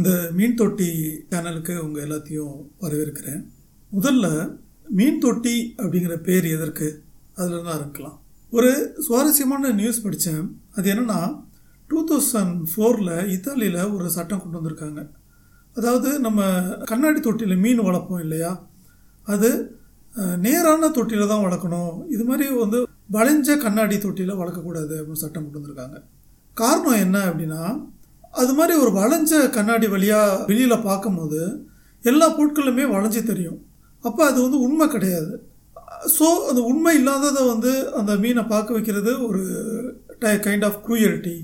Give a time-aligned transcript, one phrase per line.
[0.00, 0.86] இந்த மீன் தொட்டி
[1.30, 2.52] சேனலுக்கு உங்கள் எல்லாத்தையும்
[2.82, 3.40] வரவேற்கிறேன்.
[3.96, 4.26] முதல்ல
[4.98, 6.88] மீன் தொட்டி அப்படிங்கிற பேர் எதற்கு?
[7.38, 8.14] அதில் தான் இருக்கலாம்.
[8.52, 8.70] ஒரு
[9.06, 11.18] சுவாரஸ்யமான நியூஸ் படித்தேன் அது என்னென்னா
[11.90, 15.02] டூ தௌசண்ட் ஃபோரில் இத்தாலியில் ஒரு சட்டம் கொண்டு வந்திருக்காங்க.
[15.76, 16.48] அதாவது நம்ம
[16.92, 18.52] கண்ணாடி தொட்டியில் மீன் வளர்ப்போம் இல்லையா?
[19.26, 19.50] அது
[20.46, 21.94] நேரான தொட்டியில் தான் வளர்க்கணும்.
[22.14, 22.80] இது மாதிரி வந்து
[23.18, 25.98] வளைஞ்ச கண்ணாடி தொட்டியில் வளர்க்கக்கூடாது அப்படின்னு சட்டம் கொண்டு வந்திருக்காங்க.
[26.56, 27.62] காரணம் என்ன அப்படின்னா
[28.34, 31.40] அது மாதிரி ஒரு வளைஞ்ச கண்ணாடி வழியாக வெளியில் பார்க்கும்போது
[32.04, 33.60] எல்லா பொருட்களுமே வளைஞ்சு தெரியும்.
[34.04, 35.32] அப்போ அது வந்து உண்மை கிடையாது.
[36.16, 39.42] ஸோ அது உண்மை இல்லாததை வந்து அந்த மீனை பார்க்க வைக்கிறது ஒரு
[40.46, 41.36] கைண்ட் ஆஃப் க்ரூயல்ட்டி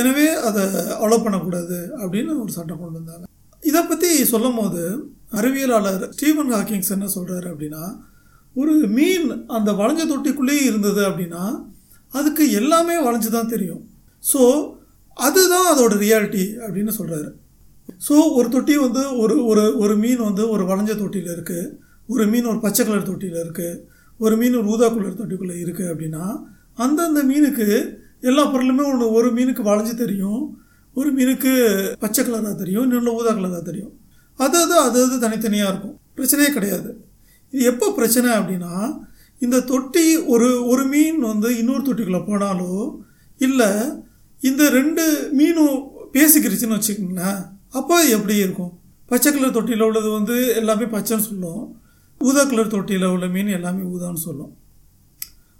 [0.00, 0.62] எனவே அதை
[1.04, 3.24] அலோவ் பண்ணக்கூடாது அப்படின்னு ஒரு சட்டம் கொண்டு வந்தாங்க.
[3.62, 4.82] இதை பற்றி சொல்லும் போது
[5.38, 7.82] அறிவியலாளர் ஸ்டீவன் ஹாக்கிங்ஸ் என்ன சொல்கிறாரு அப்படின்னா
[8.56, 11.44] ஒரு மீன் அந்த வளைஞ்ச தொட்டிக்குள்ளேயே இருந்தது அப்படின்னா
[12.12, 13.82] அதுக்கு எல்லாமே வளைஞ்சு தான் தெரியும்.
[14.22, 14.40] ஸோ
[15.16, 17.30] அதுதான் அதோட ரியாலிட்டி அப்படின்னு சொல்கிறாரு
[18.06, 21.70] ஸோ ஒரு தொட்டி வந்து ஒரு ஒரு ஒரு மீன் வந்து ஒரு வளைஞ்ச தொட்டியில் இருக்குது
[22.08, 23.80] ஒரு மீன் ஒரு பச்சை கலர் தொட்டியில் இருக்குது
[24.20, 26.24] ஒரு மீன் ஒரு ஊதா கலர் தொட்டிக்குள்ளே இருக்குது அப்படின்னா
[26.78, 27.66] அந்தந்த மீனுக்கு
[28.22, 30.42] எல்லா பொருளுமே ஒன்று ஒரு மீனுக்கு வளைஞ்சு தெரியும்.
[30.96, 31.52] ஒரு மீனுக்கு
[31.98, 33.92] பச்சை கலராக தெரியும் இன்னொன்று ஊதா கலராக தெரியும்.
[34.38, 35.96] அது அது அது அது தனித்தனியாக இருக்கும்.
[36.16, 36.90] பிரச்சனையே கிடையாது.
[37.52, 38.74] இது எப்போ பிரச்சனை அப்படின்னா
[39.40, 42.72] இந்த தொட்டி ஒரு ஒரு மீன் வந்து இன்னொரு தொட்டிக்குள்ளே போனாலோ
[43.40, 43.70] இல்லை
[44.48, 45.04] இந்த ரெண்டு
[45.38, 45.76] மீனும்
[46.14, 47.40] பேசிக்கிருச்சுன்னு வச்சுக்கோங்களேன்.
[47.78, 48.72] அப்போ எப்படி இருக்கும்?
[49.10, 51.62] பச்சை கலர் தொட்டியில் உள்ளது வந்து எல்லாமே பச்சைன்னு சொல்லும்.
[52.20, 54.52] ஊதா கலர் தொட்டியில் உள்ள மீன் எல்லாமே ஊதான்னு சொல்லும்.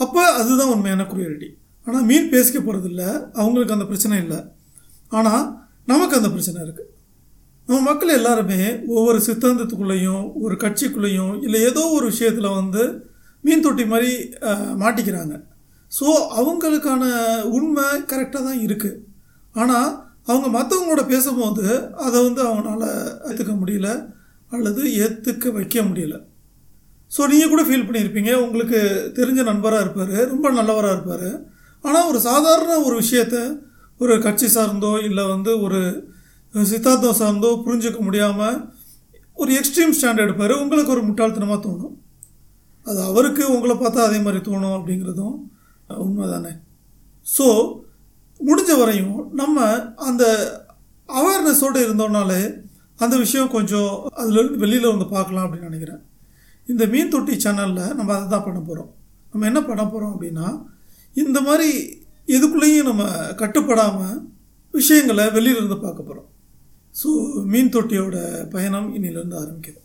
[0.00, 1.48] அப்போ அதுதான் உண்மையான குரியரிட்டி
[1.86, 3.02] ஆனால் மீன் பேசிக்க போகிறதில்ல
[3.40, 4.40] அவங்களுக்கு அந்த பிரச்சனை இல்லை.
[5.12, 5.44] ஆனால்
[5.92, 6.90] நமக்கு அந்த பிரச்சனை இருக்குது
[7.68, 8.60] நம்ம மக்கள் எல்லாருமே
[8.96, 12.82] ஒவ்வொரு சித்தாந்தத்துக்குள்ளேயும் ஒரு கட்சிக்குள்ளேயும் இல்லை ஏதோ ஒரு விஷயத்தில் வந்து
[13.44, 14.12] மீன் தொட்டி மாதிரி
[14.82, 15.34] மாட்டிக்கிறாங்க.
[15.92, 16.06] ஸோ
[16.40, 17.04] அவங்களுக்கான
[17.56, 19.00] உண்மை கரெக்டாக தான் இருக்குது
[19.54, 19.90] ஆனால்
[20.30, 21.64] அவங்க மற்றவங்களோட பேசும்போது
[22.04, 22.84] அதை வந்து அவங்களால
[23.28, 23.88] ஏற்றுக்க முடியல
[24.52, 26.16] அல்லது ஏற்றுக்க வைக்க முடியல.
[27.10, 28.78] ஸோ நீங்கள் கூட ஃபீல் பண்ணியிருப்பீங்க உங்களுக்கு
[29.18, 31.28] தெரிஞ்ச நண்பராக இருப்பார் ரொம்ப நல்லவராக இருப்பார்.
[31.84, 33.36] ஆனால் ஒரு சாதாரண ஒரு விஷயத்த
[34.00, 35.80] ஒரு கட்சி சார்ந்தோ இல்லை வந்து ஒரு
[36.54, 38.58] சித்தாந்தம் சார்ந்தோ புரிஞ்சுக்க முடியாமல்
[39.42, 41.94] ஒரு எக்ஸ்ட்ரீம் ஸ்டாண்ட் எடுப்பார் உங்களுக்கு ஒரு முட்டாள்தனமாக தோணும்.
[42.86, 45.36] அது அவருக்கு உங்களை பார்த்தா அதே மாதிரி தோணும் அப்படிங்கிறதும்
[45.88, 46.52] உண்மை தானே
[47.26, 47.46] ஸோ
[48.40, 50.24] முடிஞ்ச வரையும் நம்ம அந்த
[51.08, 52.62] அவேர்னஸோடு இருந்தோம்னாலே
[52.98, 56.02] அந்த விஷயம் கொஞ்சம் அதில் வெளியில் வந்து பார்க்கலாம் அப்படின்னு நினைக்கிறேன்.
[56.68, 58.90] இந்த மீன் தொட்டி சேனலில் நம்ம அதை தான் பண்ண போகிறோம்
[59.34, 60.46] நம்ம என்ன பண்ண போகிறோம் அப்படின்னா
[61.16, 64.20] இந்த மாதிரி இதுக்குள்ளேயும் நம்ம கட்டுப்படாமல்
[64.72, 66.28] விஷயங்களை வெளியிலேருந்து பார்க்க போகிறோம்
[66.94, 67.08] ஸோ
[67.44, 69.83] மீன் தொட்டியோட பயணம் இன்னிலேருந்து ஆரம்பிக்குது.